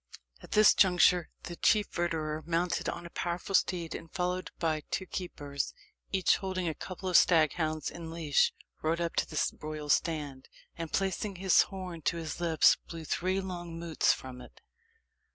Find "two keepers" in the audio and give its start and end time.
4.89-5.75